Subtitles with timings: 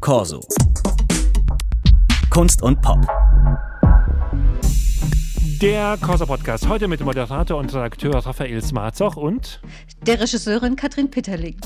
[0.00, 0.40] Corso.
[2.30, 3.06] Kunst und Pop.
[5.60, 9.60] Der Corso Podcast heute mit dem Moderator und Redakteur Raphael Smarzoch und
[10.06, 11.56] der Regisseurin Katrin Pitterling.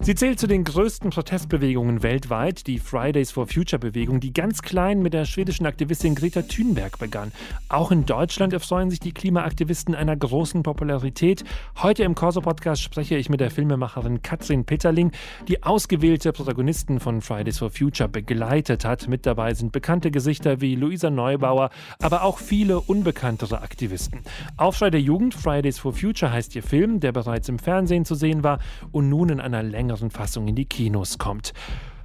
[0.00, 5.02] Sie zählt zu den größten Protestbewegungen weltweit, die Fridays for Future Bewegung, die ganz klein
[5.02, 7.32] mit der schwedischen Aktivistin Greta Thunberg begann.
[7.68, 11.42] Auch in Deutschland erfreuen sich die Klimaaktivisten einer großen Popularität.
[11.82, 15.10] Heute im Corso Podcast spreche ich mit der Filmemacherin Katrin Petterling,
[15.48, 19.08] die ausgewählte Protagonisten von Fridays for Future begleitet hat.
[19.08, 24.20] Mit dabei sind bekannte Gesichter wie Luisa Neubauer, aber auch viele unbekanntere Aktivisten.
[24.56, 28.44] Aufschrei der Jugend, Fridays for Future heißt ihr Film, der bereits im Fernsehen zu sehen
[28.44, 28.60] war
[28.92, 31.54] und nun in einer längeren längeren Fassung in die Kinos kommt.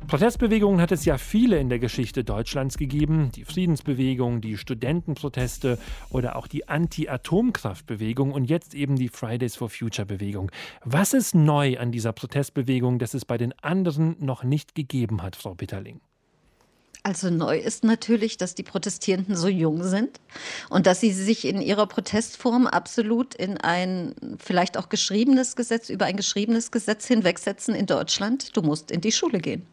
[0.07, 3.31] Protestbewegungen hat es ja viele in der Geschichte Deutschlands gegeben.
[3.35, 5.77] Die Friedensbewegung, die Studentenproteste
[6.09, 10.49] oder auch die Anti-Atomkraftbewegung und jetzt eben die Fridays for Future Bewegung.
[10.85, 15.35] Was ist neu an dieser Protestbewegung, das es bei den anderen noch nicht gegeben hat,
[15.35, 15.99] Frau Bitterling?
[17.05, 20.21] Also neu ist natürlich, dass die Protestierenden so jung sind
[20.69, 26.05] und dass sie sich in ihrer Protestform absolut in ein vielleicht auch geschriebenes Gesetz, über
[26.05, 28.55] ein geschriebenes Gesetz hinwegsetzen in Deutschland.
[28.55, 29.67] Du musst in die Schule gehen.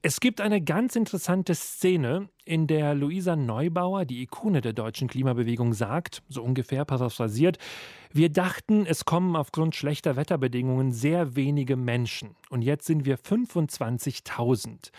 [0.00, 5.74] Es gibt eine ganz interessante Szene, in der Luisa Neubauer, die Ikone der deutschen Klimabewegung,
[5.74, 7.58] sagt, so ungefähr paraphrasiert,
[8.12, 14.90] wir dachten, es kommen aufgrund schlechter Wetterbedingungen sehr wenige Menschen und jetzt sind wir 25.000.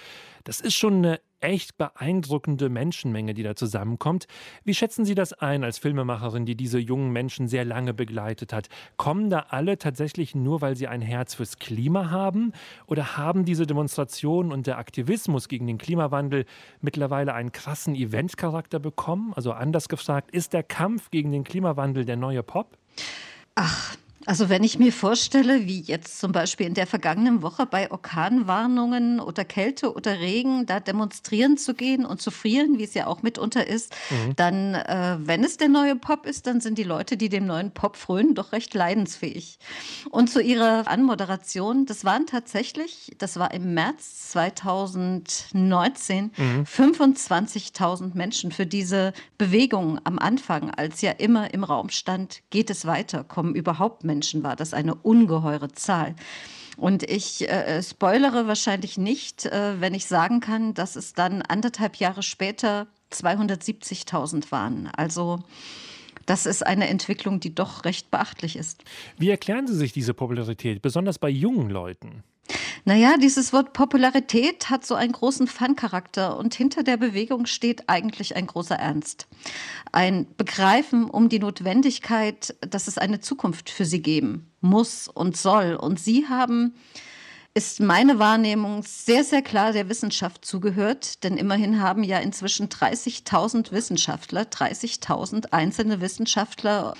[0.44, 4.28] Das ist schon eine echt beeindruckende Menschenmenge, die da zusammenkommt.
[4.64, 8.70] Wie schätzen Sie das ein als Filmemacherin, die diese jungen Menschen sehr lange begleitet hat?
[8.98, 12.54] Kommen da alle tatsächlich nur, weil sie ein Herz fürs Klima haben?
[12.88, 16.46] Oder haben diese Demonstrationen und der Aktivismus gegen den Klimawandel
[16.82, 19.34] mittlerweile einen krassen Eventcharakter bekommen?
[19.36, 22.78] Also anders gefragt, ist der Kampf gegen den Klimawandel der neue Pop?
[23.56, 27.90] Ach, also wenn ich mir vorstelle, wie jetzt zum Beispiel in der vergangenen Woche bei
[27.90, 33.08] Orkanwarnungen oder Kälte oder Regen da demonstrieren zu gehen und zu frieren, wie es ja
[33.08, 34.36] auch mitunter ist, mhm.
[34.36, 37.72] dann, äh, wenn es der neue Pop ist, dann sind die Leute, die dem neuen
[37.72, 39.58] Pop frönen, doch recht leidensfähig.
[40.10, 46.64] Und zu ihrer Anmoderation, das waren tatsächlich, das war im März 2019, mhm.
[46.64, 52.86] 25.000 Menschen für diese Bewegung am Anfang, als ja immer im Raum stand, geht es
[52.86, 56.16] weiter, kommen überhaupt Menschen Menschen war das eine ungeheure Zahl.
[56.78, 61.98] Und ich äh, spoilere wahrscheinlich nicht, äh, wenn ich sagen kann, dass es dann anderthalb
[61.98, 64.90] Jahre später 270.000 waren.
[64.96, 65.40] Also
[66.26, 68.84] das ist eine Entwicklung, die doch recht beachtlich ist.
[69.18, 72.24] Wie erklären Sie sich diese Popularität, besonders bei jungen Leuten?
[72.86, 78.36] Naja, dieses Wort Popularität hat so einen großen Fun-Charakter und hinter der Bewegung steht eigentlich
[78.36, 79.28] ein großer Ernst.
[79.92, 85.76] Ein Begreifen um die Notwendigkeit, dass es eine Zukunft für sie geben muss und soll.
[85.76, 86.74] Und sie haben
[87.60, 91.26] ist meine Wahrnehmung sehr, sehr klar der Wissenschaft zugehört.
[91.26, 96.94] Denn immerhin haben ja inzwischen 30.000 Wissenschaftler, 30.000 einzelne Wissenschaftler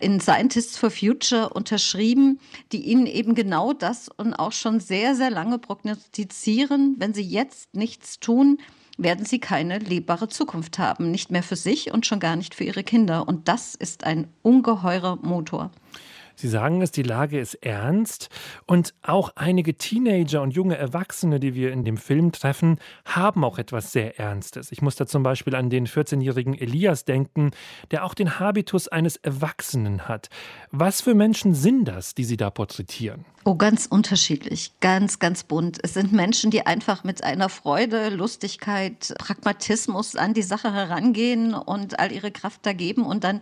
[0.00, 2.40] in Scientists for Future unterschrieben,
[2.72, 7.74] die ihnen eben genau das und auch schon sehr, sehr lange prognostizieren, wenn sie jetzt
[7.74, 8.56] nichts tun,
[8.96, 11.10] werden sie keine lebbare Zukunft haben.
[11.10, 13.28] Nicht mehr für sich und schon gar nicht für ihre Kinder.
[13.28, 15.72] Und das ist ein ungeheurer Motor.
[16.36, 18.28] Sie sagen es, die Lage ist ernst
[18.66, 23.58] und auch einige Teenager und junge Erwachsene, die wir in dem Film treffen, haben auch
[23.58, 24.70] etwas sehr Ernstes.
[24.70, 27.52] Ich muss da zum Beispiel an den 14-jährigen Elias denken,
[27.90, 30.28] der auch den Habitus eines Erwachsenen hat.
[30.70, 33.24] Was für Menschen sind das, die Sie da porträtieren?
[33.48, 35.78] Oh, ganz unterschiedlich, ganz, ganz bunt.
[35.80, 42.00] Es sind Menschen, die einfach mit einer Freude, Lustigkeit, Pragmatismus an die Sache herangehen und
[42.00, 43.06] all ihre Kraft da geben.
[43.06, 43.38] Und dann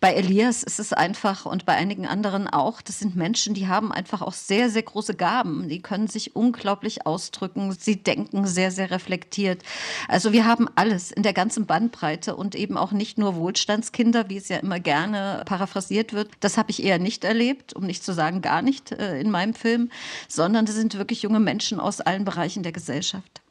[0.00, 3.92] bei Elias ist es einfach und bei einigen anderen auch, das sind Menschen, die haben
[3.92, 5.68] einfach auch sehr, sehr große Gaben.
[5.68, 7.76] Die können sich unglaublich ausdrücken.
[7.78, 9.62] Sie denken sehr, sehr reflektiert.
[10.08, 14.36] Also wir haben alles in der ganzen Bandbreite und eben auch nicht nur Wohlstandskinder, wie
[14.36, 16.30] es ja immer gerne paraphrasiert wird.
[16.40, 19.54] Das habe ich eher nicht erlebt, um nicht zu sagen gar nicht äh, in meinem
[19.54, 19.90] Film,
[20.28, 23.42] sondern das sind wirklich junge Menschen aus allen Bereichen der Gesellschaft.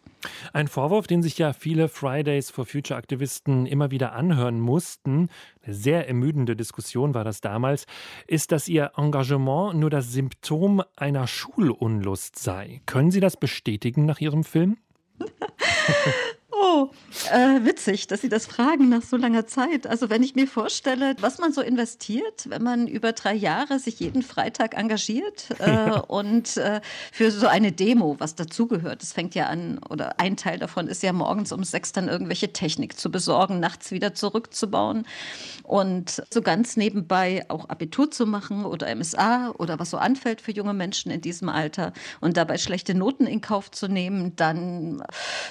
[0.54, 5.30] Ein Vorwurf, den sich ja viele Fridays for Future Aktivisten immer wieder anhören mussten,
[5.64, 7.86] eine sehr ermüdende Diskussion war das damals,
[8.28, 12.82] ist, dass ihr Engagement nur das Symptom einer Schulunlust sei.
[12.86, 14.78] Können Sie das bestätigen nach Ihrem Film?
[17.32, 19.88] Äh, witzig, dass Sie das fragen nach so langer Zeit.
[19.88, 24.00] Also wenn ich mir vorstelle, was man so investiert, wenn man über drei Jahre sich
[24.00, 26.00] jeden Freitag engagiert äh, ja.
[26.00, 26.82] und äh,
[27.12, 31.04] für so eine Demo, was dazugehört, das fängt ja an, oder ein Teil davon ist
[31.04, 35.08] ja morgens um sechs dann irgendwelche Technik zu besorgen, nachts wieder zurückzubauen
[35.64, 40.52] und so ganz nebenbei auch Abitur zu machen oder MSA oder was so anfällt für
[40.52, 45.04] junge Menschen in diesem Alter und dabei schlechte Noten in Kauf zu nehmen, dann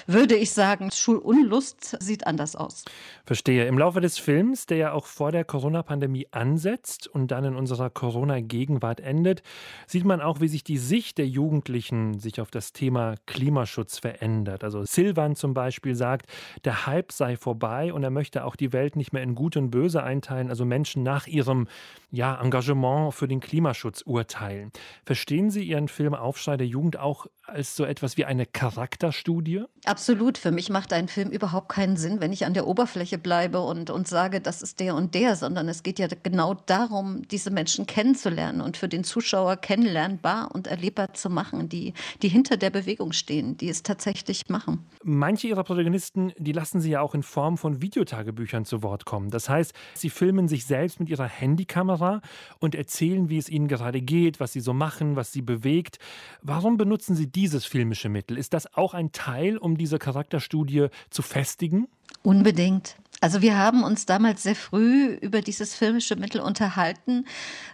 [0.07, 2.83] würde ich sagen, Schulunlust sieht anders aus.
[3.25, 3.65] Verstehe.
[3.65, 7.89] Im Laufe des Films, der ja auch vor der Corona-Pandemie ansetzt und dann in unserer
[7.89, 9.41] Corona-Gegenwart endet,
[9.87, 14.63] sieht man auch, wie sich die Sicht der Jugendlichen sich auf das Thema Klimaschutz verändert.
[14.63, 16.27] Also Silvan zum Beispiel sagt,
[16.65, 19.71] der Hype sei vorbei und er möchte auch die Welt nicht mehr in Gut und
[19.71, 21.67] Böse einteilen, also Menschen nach ihrem
[22.11, 24.71] ja, Engagement für den Klimaschutz urteilen.
[25.05, 29.63] Verstehen Sie Ihren Film Aufschrei der Jugend auch als so etwas wie eine Charakterstudie?
[29.85, 30.37] Absolut.
[30.37, 33.89] Für mich macht ein Film überhaupt keinen Sinn, wenn ich an der Oberfläche bleibe und,
[33.89, 37.85] und sage, das ist der und der, sondern es geht ja genau darum, diese Menschen
[37.85, 43.11] kennenzulernen und für den Zuschauer kennenlernbar und erlebbar zu machen, die, die hinter der Bewegung
[43.11, 44.85] stehen, die es tatsächlich machen.
[45.03, 49.29] Manche Ihrer Protagonisten, die lassen Sie ja auch in Form von Videotagebüchern zu Wort kommen.
[49.29, 52.21] Das heißt, Sie filmen sich selbst mit Ihrer Handykamera
[52.59, 55.99] und erzählen, wie es Ihnen gerade geht, was Sie so machen, was Sie bewegt.
[56.41, 58.37] Warum benutzen Sie dieses filmische Mittel?
[58.37, 61.87] Ist das auch ein Teil, um diese Charakterstudie zu festigen?
[62.23, 62.97] Unbedingt.
[63.21, 67.25] Also wir haben uns damals sehr früh über dieses filmische Mittel unterhalten,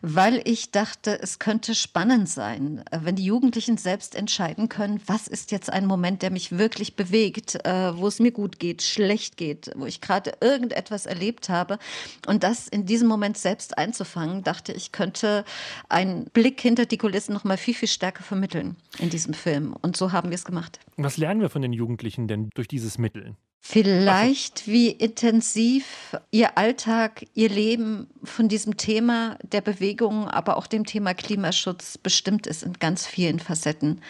[0.01, 5.51] weil ich dachte, es könnte spannend sein, wenn die Jugendlichen selbst entscheiden können, was ist
[5.51, 9.71] jetzt ein Moment, der mich wirklich bewegt, äh, wo es mir gut geht, schlecht geht,
[9.75, 11.79] wo ich gerade irgendetwas erlebt habe.
[12.27, 15.43] Und das in diesem Moment selbst einzufangen, dachte ich, könnte
[15.89, 19.75] einen Blick hinter die Kulissen noch mal viel, viel stärker vermitteln in diesem Film.
[19.81, 20.79] Und so haben wir es gemacht.
[20.97, 23.35] Was lernen wir von den Jugendlichen denn durch dieses Mittel?
[23.63, 30.85] Vielleicht, wie intensiv Ihr Alltag, Ihr Leben von diesem Thema der Bewegung, aber auch dem
[30.85, 34.01] Thema Klimaschutz bestimmt ist in ganz vielen Facetten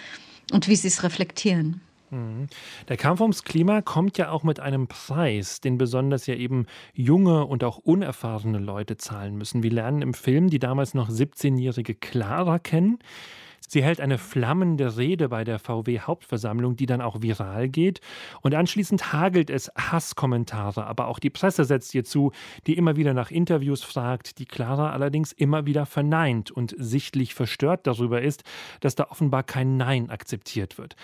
[0.54, 1.82] und wie Sie es reflektieren.
[2.12, 2.48] Mhm.
[2.88, 7.46] Der Kampf ums Klima kommt ja auch mit einem Preis, den besonders ja eben junge
[7.46, 9.64] und auch unerfahrene Leute zahlen müssen.
[9.64, 13.00] Wir lernen im Film die damals noch 17-jährige Clara kennen.
[13.72, 18.02] Sie hält eine flammende Rede bei der VW-Hauptversammlung, die dann auch viral geht.
[18.42, 20.86] Und anschließend hagelt es Hasskommentare.
[20.88, 22.34] Aber auch die Presse setzt ihr zu,
[22.68, 27.88] die immer wieder nach Interviews fragt, die Clara allerdings immer wieder verneint und sichtlich verstört
[27.88, 28.44] darüber ist,
[28.82, 30.98] dass da offenbar kein Nein akzeptiert wird.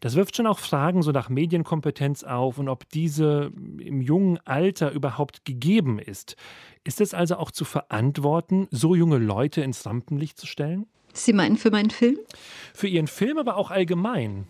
[0.00, 4.92] Das wirft schon auch Fragen so nach Medienkompetenz auf und ob diese im jungen Alter
[4.92, 6.36] überhaupt gegeben ist.
[6.84, 10.86] Ist es also auch zu verantworten, so junge Leute ins Rampenlicht zu stellen?
[11.14, 12.18] Sie meinen für meinen Film?
[12.74, 14.46] Für Ihren Film, aber auch allgemein.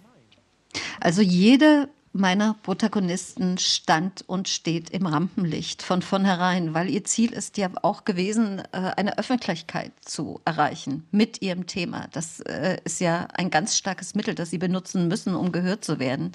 [1.00, 7.58] Also jede meiner Protagonisten stand und steht im Rampenlicht von vornherein, weil ihr Ziel ist
[7.58, 12.06] ja auch gewesen, äh, eine Öffentlichkeit zu erreichen mit ihrem Thema.
[12.12, 15.99] Das äh, ist ja ein ganz starkes Mittel, das sie benutzen müssen, um gehört zu
[15.99, 16.31] werden.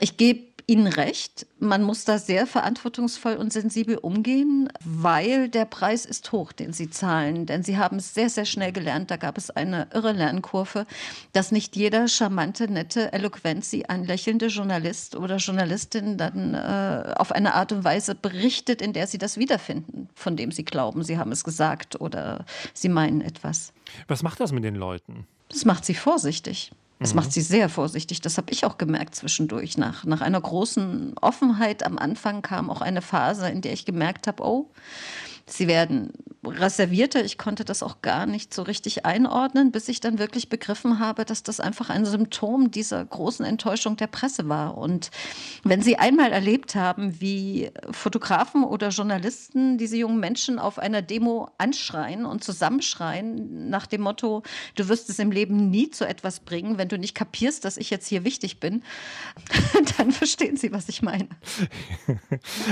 [0.00, 1.46] Ich gebe Ihnen recht.
[1.58, 6.88] Man muss da sehr verantwortungsvoll und sensibel umgehen, weil der Preis ist hoch, den Sie
[6.88, 7.46] zahlen.
[7.46, 9.10] Denn Sie haben es sehr, sehr schnell gelernt.
[9.10, 10.86] Da gab es eine irre Lernkurve,
[11.32, 17.54] dass nicht jeder charmante, nette, eloquent Sie anlächelnde Journalist oder Journalistin dann äh, auf eine
[17.54, 21.32] Art und Weise berichtet, in der Sie das wiederfinden, von dem Sie glauben, Sie haben
[21.32, 22.44] es gesagt oder
[22.74, 23.72] Sie meinen etwas.
[24.08, 25.26] Was macht das mit den Leuten?
[25.52, 26.72] Das macht sie vorsichtig.
[26.98, 27.16] Das mhm.
[27.16, 28.20] macht sie sehr vorsichtig.
[28.20, 29.76] Das habe ich auch gemerkt zwischendurch.
[29.76, 34.26] Nach, nach einer großen Offenheit am Anfang kam auch eine Phase, in der ich gemerkt
[34.26, 34.70] habe, oh,
[35.46, 36.12] sie werden
[36.44, 37.24] reservierter.
[37.24, 41.24] Ich konnte das auch gar nicht so richtig einordnen, bis ich dann wirklich begriffen habe,
[41.24, 44.76] dass das einfach ein Symptom dieser großen Enttäuschung der Presse war.
[44.76, 45.10] Und
[45.62, 51.48] wenn Sie einmal erlebt haben, wie Fotografen oder Journalisten diese jungen Menschen auf einer Demo
[51.58, 54.42] anschreien und zusammenschreien nach dem Motto,
[54.74, 57.90] du wirst es im Leben nie zu etwas bringen, wenn du nicht kapierst, dass ich
[57.90, 58.82] jetzt hier wichtig bin,
[59.98, 61.28] dann verstehen Sie, was ich meine.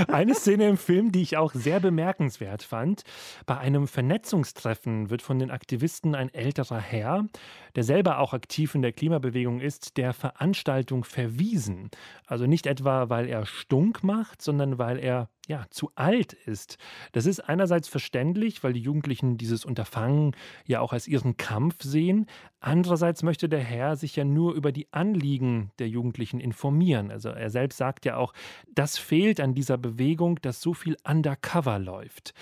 [0.07, 3.03] Eine Szene im Film, die ich auch sehr bemerkenswert fand,
[3.45, 7.27] bei einem Vernetzungstreffen wird von den Aktivisten ein älterer Herr,
[7.75, 11.91] der selber auch aktiv in der Klimabewegung ist, der Veranstaltung verwiesen.
[12.25, 16.77] Also nicht etwa, weil er stunk macht, sondern weil er ja, zu alt ist.
[17.11, 22.25] Das ist einerseits verständlich, weil die Jugendlichen dieses Unterfangen ja auch als ihren Kampf sehen.
[22.61, 27.11] Andererseits möchte der Herr sich ja nur über die Anliegen der Jugendlichen informieren.
[27.11, 28.33] Also er selbst sagt ja auch,
[28.73, 32.33] das fehlt an dieser Bewegung, dass so viel undercover läuft.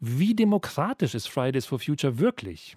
[0.00, 2.76] Wie demokratisch ist Fridays for Future wirklich?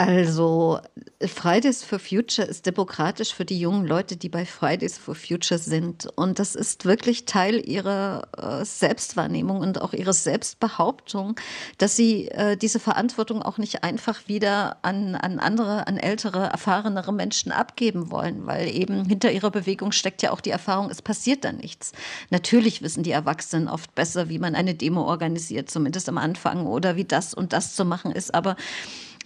[0.00, 0.78] Also
[1.20, 6.06] Fridays for Future ist demokratisch für die jungen Leute, die bei Fridays for Future sind.
[6.14, 11.34] Und das ist wirklich Teil ihrer äh, Selbstwahrnehmung und auch ihrer Selbstbehauptung,
[11.78, 17.12] dass sie äh, diese Verantwortung auch nicht einfach wieder an, an andere, an ältere, erfahrenere
[17.12, 21.42] Menschen abgeben wollen, weil eben hinter ihrer Bewegung steckt ja auch die Erfahrung, es passiert
[21.42, 21.90] dann nichts.
[22.30, 26.94] Natürlich wissen die Erwachsenen oft besser, wie man eine Demo organisiert, zumindest am Anfang, oder
[26.94, 28.32] wie das und das zu machen ist.
[28.32, 28.54] Aber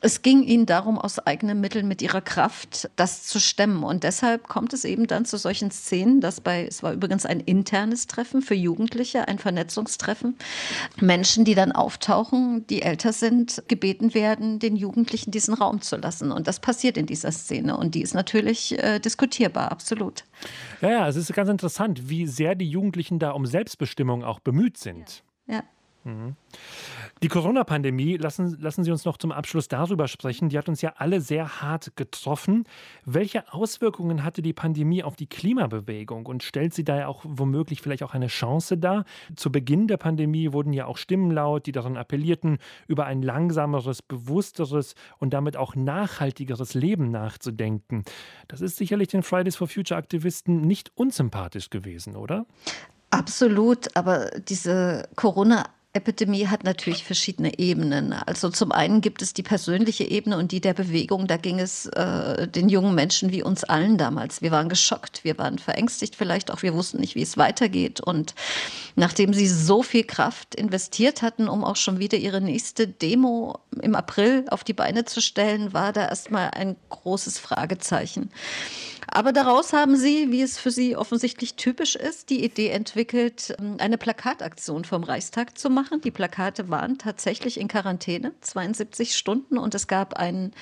[0.03, 3.85] es ging ihnen darum, aus eigenen Mitteln mit ihrer Kraft das zu stemmen.
[3.85, 7.39] Und deshalb kommt es eben dann zu solchen Szenen, dass bei, es war übrigens ein
[7.39, 10.37] internes Treffen für Jugendliche, ein Vernetzungstreffen,
[11.01, 16.33] Menschen, die dann auftauchen, die älter sind, gebeten werden, den Jugendlichen diesen Raum zu lassen.
[16.33, 17.77] Und das passiert in dieser Szene.
[17.77, 20.25] Und die ist natürlich äh, diskutierbar, absolut.
[20.81, 24.79] Ja, ja, es ist ganz interessant, wie sehr die Jugendlichen da um Selbstbestimmung auch bemüht
[24.79, 25.23] sind.
[25.47, 25.55] Ja.
[25.55, 25.63] ja.
[26.05, 26.35] Mhm.
[27.23, 30.49] Die Corona-Pandemie, lassen, lassen Sie uns noch zum Abschluss darüber sprechen.
[30.49, 32.65] Die hat uns ja alle sehr hart getroffen.
[33.05, 37.81] Welche Auswirkungen hatte die Pandemie auf die Klimabewegung und stellt sie da ja auch womöglich
[37.81, 39.05] vielleicht auch eine Chance dar?
[39.37, 44.03] Zu Beginn der Pandemie wurden ja auch Stimmen laut, die daran appellierten, über ein langsameres,
[44.03, 48.03] bewussteres und damit auch nachhaltigeres Leben nachzudenken.
[48.49, 52.47] Das ist sicherlich den Fridays for Future Aktivisten nicht unsympathisch gewesen, oder?
[53.11, 58.15] Absolut, aber diese Corona Epidemie hat natürlich verschiedene Ebenen.
[58.15, 61.27] Also zum einen gibt es die persönliche Ebene und die der Bewegung.
[61.27, 64.41] Da ging es äh, den jungen Menschen wie uns allen damals.
[64.41, 68.01] Wir waren geschockt, wir waren verängstigt vielleicht auch, wir wussten nicht, wie es weitergeht.
[68.01, 68.35] Und
[68.97, 73.95] nachdem sie so viel Kraft investiert hatten, um auch schon wieder ihre nächste Demo im
[73.95, 78.31] April auf die Beine zu stellen, war da erstmal ein großes Fragezeichen.
[79.09, 83.77] Aber daraus haben sie, wie es für sie offensichtlich typisch ist, die Idee entwickelt, ähm,
[83.79, 86.01] eine Plakataktion vom Reichstag zu machen.
[86.01, 90.53] Die Plakate waren tatsächlich in Quarantäne, 72 Stunden, und es gab ein,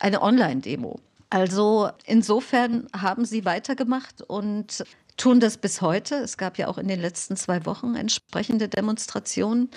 [0.00, 0.98] eine Online-Demo.
[1.30, 4.84] Also insofern haben sie weitergemacht und
[5.16, 6.16] tun das bis heute.
[6.16, 9.70] Es gab ja auch in den letzten zwei Wochen entsprechende Demonstrationen.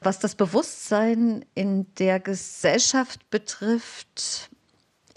[0.00, 4.50] Was das Bewusstsein in der Gesellschaft betrifft,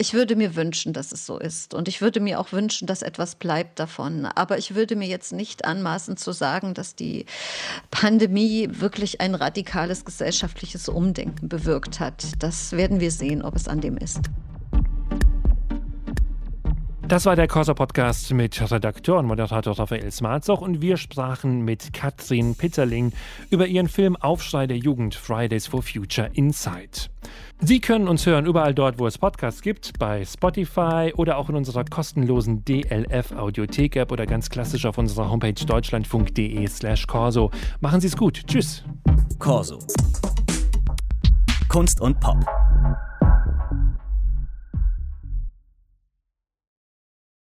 [0.00, 1.74] ich würde mir wünschen, dass es so ist.
[1.74, 4.26] Und ich würde mir auch wünschen, dass etwas bleibt davon.
[4.26, 7.26] Aber ich würde mir jetzt nicht anmaßen zu sagen, dass die
[7.90, 12.24] Pandemie wirklich ein radikales gesellschaftliches Umdenken bewirkt hat.
[12.38, 14.20] Das werden wir sehen, ob es an dem ist.
[17.08, 21.94] Das war der Corsa Podcast mit Redakteur und Moderator Raphael Smarzoch und wir sprachen mit
[21.94, 23.12] Katrin Pitterling
[23.48, 27.08] über ihren Film Aufschrei der Jugend Fridays for Future Inside.
[27.60, 31.56] Sie können uns hören überall dort, wo es Podcasts gibt, bei Spotify oder auch in
[31.56, 37.50] unserer kostenlosen DLF Audiothek App oder ganz klassisch auf unserer Homepage deutschlandfunk.de/slash Corso.
[37.80, 38.46] Machen Sie es gut.
[38.46, 38.84] Tschüss.
[39.40, 39.80] Corso.
[41.68, 42.38] Kunst und Pop.